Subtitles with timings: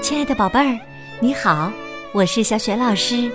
[0.00, 0.78] 亲爱的宝贝儿，
[1.20, 1.70] 你好，
[2.12, 3.30] 我是小雪老师，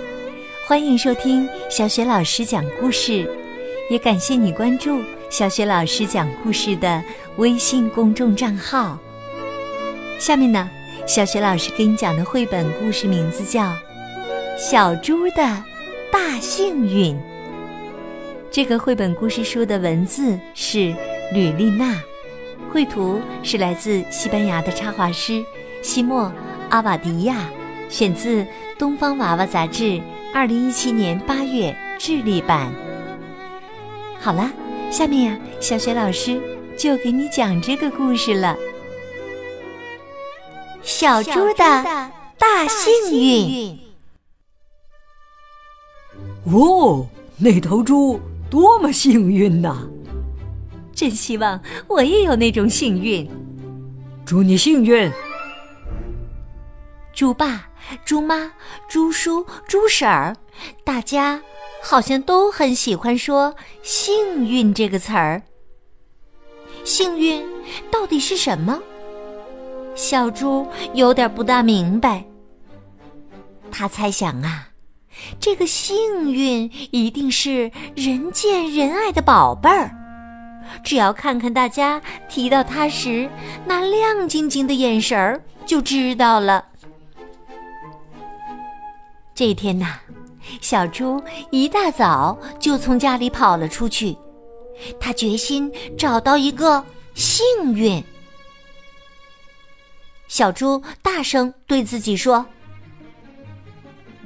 [0.66, 3.24] 欢迎收听小雪老师讲故事，
[3.88, 5.00] 也感谢你关注
[5.30, 7.02] 小雪老师讲故事的
[7.36, 8.98] 微信公众账号。
[10.18, 10.68] 下面呢，
[11.06, 13.62] 小雪老师给你讲的绘本故事名字叫
[14.58, 15.62] 《小猪的
[16.10, 17.14] 大幸运》。
[18.50, 20.92] 这个绘本故事书的文字是
[21.32, 22.02] 吕丽娜，
[22.72, 25.44] 绘图是来自西班牙的插画师
[25.80, 26.30] 西莫。
[26.68, 27.48] 阿瓦迪亚，
[27.88, 28.42] 选自
[28.78, 30.00] 《东方娃娃》杂志，
[30.34, 32.72] 二零一七年八月智利版。
[34.18, 34.50] 好了，
[34.90, 36.40] 下面呀，小雪老师
[36.76, 38.56] 就给你讲这个故事了。
[40.82, 41.64] 小猪的
[42.38, 43.78] 大幸运。
[46.52, 47.06] 哦，
[47.38, 49.88] 那头猪多么幸运呐！
[50.94, 53.28] 真希望我也有那种幸运。
[54.24, 55.10] 祝你幸运。
[57.16, 57.66] 猪爸、
[58.04, 58.52] 猪妈、
[58.90, 60.36] 猪叔、猪婶儿，
[60.84, 61.40] 大家
[61.82, 65.40] 好像都很喜欢说“幸运”这个词儿。
[66.84, 67.42] 幸运
[67.90, 68.78] 到底是什么？
[69.94, 72.22] 小猪有点不大明白。
[73.72, 74.68] 他猜想啊，
[75.40, 79.90] 这个幸运一定是人见人爱的宝贝儿。
[80.84, 83.30] 只要看看大家提到它时
[83.64, 86.62] 那亮晶晶的眼神儿，就知道了。
[89.36, 89.98] 这天呐，
[90.62, 94.16] 小猪一大早就从家里跑了出去，
[94.98, 98.02] 他决心找到一个幸运。
[100.26, 102.46] 小猪大声对自己说：“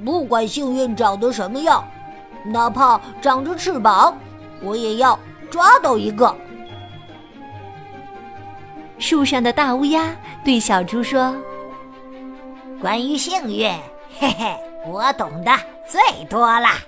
[0.05, 1.85] 不管幸运长得什么样，
[2.45, 4.17] 哪怕长着翅膀，
[4.63, 6.33] 我也要抓到一个。”
[8.97, 11.35] 树上的大乌鸦对小猪说
[12.79, 13.69] ：“关于幸运，
[14.17, 15.51] 嘿嘿。”我懂得
[15.87, 16.79] 最多啦！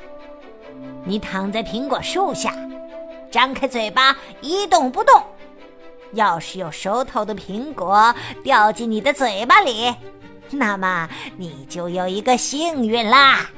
[1.05, 2.53] 你躺在苹果树下，
[3.29, 5.21] 张开嘴巴一动不动。
[6.13, 9.93] 要是有熟透的苹果掉进你的嘴巴里，
[10.49, 13.49] 那么你就有一个幸运啦。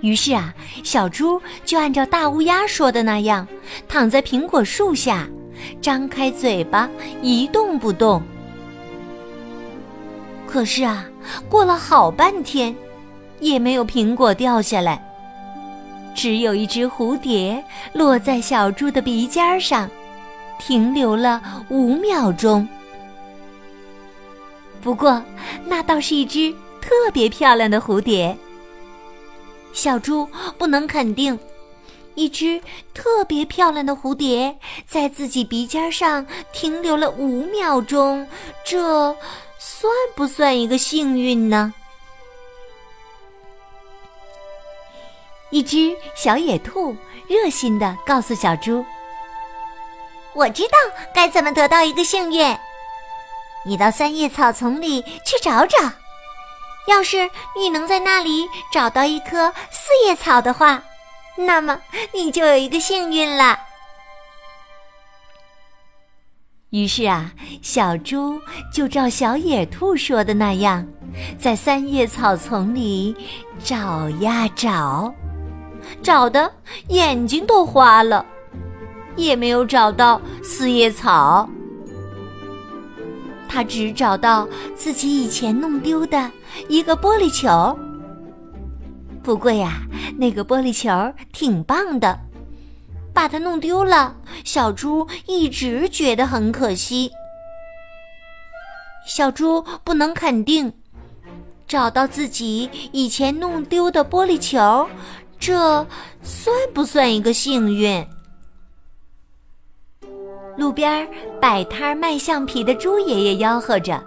[0.00, 0.52] 于是啊，
[0.82, 3.46] 小猪就按照大乌鸦说的那样，
[3.88, 5.28] 躺在苹果树下，
[5.80, 6.88] 张开嘴巴
[7.20, 8.22] 一动不动。
[10.52, 11.02] 可是啊，
[11.48, 12.76] 过了好半天，
[13.40, 15.02] 也没有苹果掉下来。
[16.14, 17.64] 只有一只蝴蝶
[17.94, 19.88] 落在小猪的鼻尖上，
[20.58, 22.68] 停留了五秒钟。
[24.82, 25.22] 不过，
[25.64, 26.52] 那倒是一只
[26.82, 28.36] 特别漂亮的蝴蝶。
[29.72, 31.38] 小猪不能肯定，
[32.14, 32.60] 一只
[32.92, 34.54] 特别漂亮的蝴蝶
[34.86, 38.28] 在自己鼻尖上停留了五秒钟，
[38.66, 39.16] 这。
[39.64, 41.72] 算不算一个幸运呢？
[45.50, 46.96] 一只小野兔
[47.28, 48.84] 热心的告诉小猪
[50.34, 50.76] ：“我知道
[51.14, 52.58] 该怎么得到一个幸运。
[53.64, 55.78] 你到三叶草丛里去找找，
[56.88, 60.82] 要是你能在那里找到一棵四叶草的话，
[61.36, 61.80] 那么
[62.12, 63.60] 你就有一个幸运了。”
[66.72, 68.40] 于是啊，小猪
[68.72, 70.86] 就照小野兔说的那样，
[71.38, 73.14] 在三叶草丛里
[73.62, 75.14] 找呀找，
[76.02, 76.50] 找的
[76.88, 78.24] 眼睛都花了，
[79.16, 81.46] 也没有找到四叶草。
[83.46, 86.30] 他只找到自己以前弄丢的
[86.70, 87.78] 一个玻璃球。
[89.22, 89.82] 不过呀，
[90.16, 90.90] 那个玻璃球
[91.34, 92.18] 挺棒的。
[93.14, 94.14] 把它弄丢了，
[94.44, 97.10] 小猪一直觉得很可惜。
[99.06, 100.72] 小猪不能肯定，
[101.66, 104.88] 找到自己以前弄丢的玻璃球，
[105.38, 105.86] 这
[106.22, 108.06] 算不算一个幸运？
[110.56, 111.08] 路边
[111.40, 114.02] 摆摊卖橡皮的猪爷爷吆喝着：“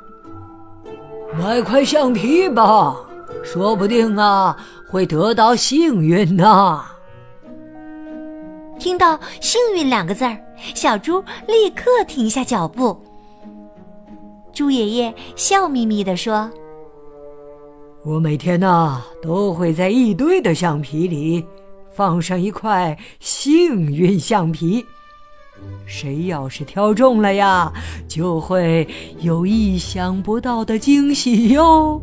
[1.38, 2.96] 买块橡皮吧，
[3.44, 4.56] 说不定啊，
[4.88, 6.86] 会得到幸运呢。”
[8.80, 10.38] 听到“幸运”两个字儿，
[10.74, 12.98] 小猪立刻停下脚步。
[14.54, 16.50] 猪爷爷笑眯眯地说
[18.06, 21.44] ：“我每天呢，都会在一堆的橡皮里
[21.92, 24.86] 放上一块幸运橡皮。
[25.86, 27.72] 谁要是挑中了呀，
[28.08, 28.88] 就会
[29.20, 32.02] 有意想不到的惊喜哟。”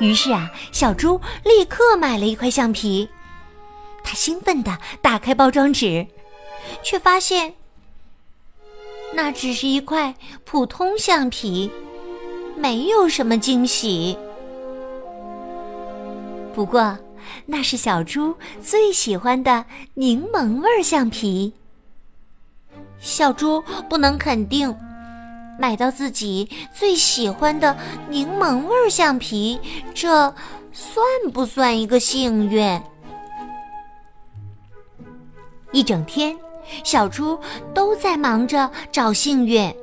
[0.00, 3.08] 于是啊，小猪立刻买了一块橡皮。
[4.04, 6.06] 他兴奋地打开包装纸，
[6.82, 7.54] 却发现
[9.14, 10.14] 那只是一块
[10.44, 11.70] 普通橡皮，
[12.56, 14.16] 没有什么惊喜。
[16.54, 16.98] 不过，
[17.46, 19.64] 那是小猪最喜欢的
[19.94, 21.52] 柠檬味橡皮。
[23.00, 24.74] 小猪不能肯定，
[25.58, 27.76] 买到自己最喜欢的
[28.08, 29.58] 柠檬味橡皮，
[29.94, 30.34] 这
[30.72, 32.80] 算不算一个幸运？
[35.72, 36.36] 一整天，
[36.84, 37.38] 小猪
[37.74, 39.74] 都在忙着找幸运，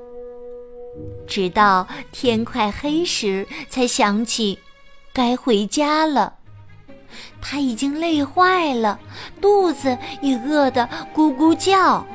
[1.27, 4.57] 直到天快黑时，才想起
[5.11, 6.33] 该回家了。
[7.41, 8.99] 他已经累坏了，
[9.41, 12.05] 肚子也饿得咕咕叫。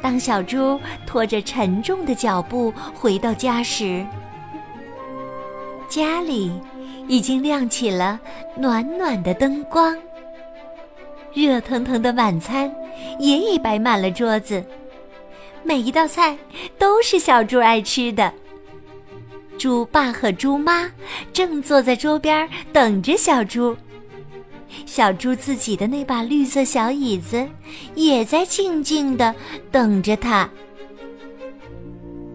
[0.00, 4.04] 当小猪拖着沉重的脚步回到家时，
[5.88, 6.52] 家里
[7.08, 8.18] 已经亮起了
[8.56, 9.96] 暖暖的灯光。
[11.34, 12.72] 热腾腾的晚餐
[13.18, 14.64] 也已摆满了桌子，
[15.64, 16.38] 每一道菜
[16.78, 18.32] 都是小猪爱吃的。
[19.58, 20.90] 猪爸和猪妈
[21.32, 23.76] 正坐在桌边等着小猪。
[24.86, 27.46] 小猪自己的那把绿色小椅子
[27.94, 29.34] 也在静静的
[29.70, 30.48] 等着他。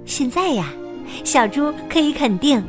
[0.06, 0.74] 现在呀，
[1.24, 2.64] 小猪可以肯定，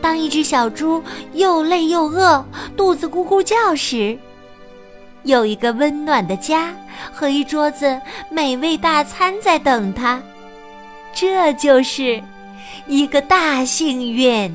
[0.00, 2.44] 当一只小猪又累又饿、
[2.76, 4.16] 肚子咕咕叫时，
[5.24, 6.74] 有一个温暖的家
[7.12, 10.20] 和一桌子美味大餐在等他，
[11.14, 12.22] 这就是
[12.86, 14.54] 一个大幸运。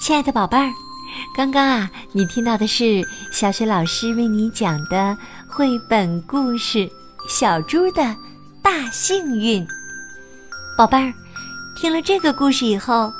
[0.00, 0.70] 亲爱的宝贝儿，
[1.34, 5.16] 刚刚啊，你听到的是小雪老师为你讲的
[5.48, 6.78] 绘本故事
[7.28, 8.14] 《小猪的
[8.62, 9.64] 大幸运》。
[10.76, 11.12] 宝贝儿，
[11.76, 13.12] 听了这个故事以后，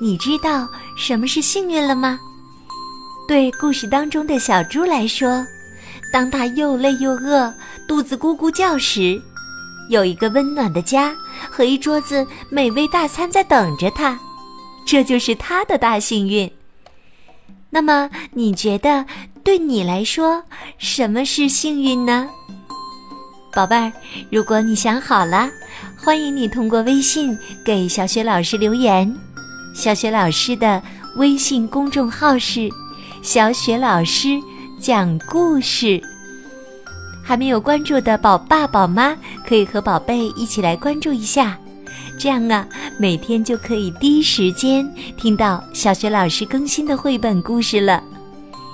[0.00, 2.18] 你知道什么是幸运了吗？
[3.26, 5.46] 对故事当中的小猪来说，
[6.12, 7.52] 当他又累又饿、
[7.86, 9.20] 肚子咕咕叫时，
[9.90, 11.14] 有一个温暖的家
[11.50, 14.18] 和一桌子美味大餐在等着他。
[14.86, 16.50] 这就是他的大幸运。
[17.70, 19.04] 那么，你觉得
[19.44, 20.42] 对你来说
[20.78, 22.28] 什么是幸运呢，
[23.52, 23.92] 宝贝儿？
[24.30, 25.48] 如果你想好了，
[25.96, 29.14] 欢迎你通过微信给小雪老师留言。
[29.74, 30.82] 小雪老师的
[31.16, 32.68] 微信公众号是
[33.22, 34.40] “小雪老师
[34.80, 36.00] 讲故事”。
[37.22, 39.14] 还没有关注的宝爸宝妈，
[39.46, 41.58] 可以和宝贝一起来关注一下。
[42.18, 42.66] 这样啊，
[42.98, 44.86] 每天就可以第一时间
[45.16, 48.02] 听到小学老师更新的绘本故事了。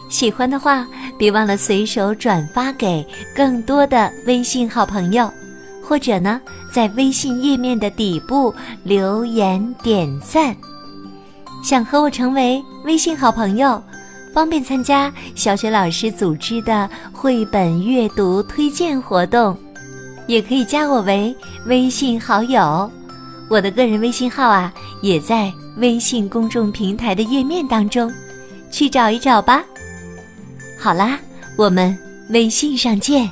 [0.09, 0.87] 喜欢的话，
[1.19, 3.07] 别忘了随手转发给
[3.37, 5.31] 更多的微信好朋友，
[5.83, 6.41] 或者呢，
[6.73, 10.57] 在微信页面的底部留言点赞。
[11.63, 13.83] 想和我成为微信好朋友，
[14.33, 19.57] 方便参加小学老师组织的绘本阅读推荐活动，
[20.27, 21.35] 也可以加我为
[21.67, 22.91] 微信好友。
[23.49, 28.13] 我的个人微信号啊，也在微信公众平台的页面当中，
[28.71, 29.63] 去找一找吧。
[30.79, 31.19] 好啦，
[31.57, 31.97] 我们
[32.31, 33.31] 微信上见。